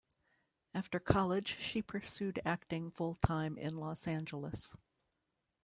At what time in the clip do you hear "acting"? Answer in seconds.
2.43-2.89